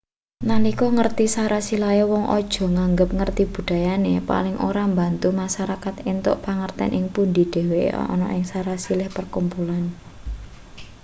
nalika 0.49 0.85
ngerti 0.97 1.25
sarasilahe 1.35 2.03
wong 2.11 2.23
aja 2.37 2.63
nganggep 2.75 3.09
ngerti 3.17 3.43
budayane 3.53 4.13
paling 4.31 4.57
ora 4.69 4.83
mbantu 4.93 5.27
masarakat 5.41 5.95
entuk 6.11 6.37
pangerten 6.45 6.91
ing 6.97 7.05
pundi 7.13 7.43
dheweke 7.53 7.99
ana 8.13 8.27
ing 8.37 8.43
sarasilah 8.51 9.09
pakumpulan 9.17 9.83